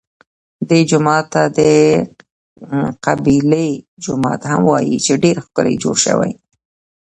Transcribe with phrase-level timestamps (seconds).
[0.69, 1.59] دې جومات ته د
[3.05, 3.67] قبلې
[4.03, 6.31] جومات هم وایي چې ډېر ښکلی جوړ شوی.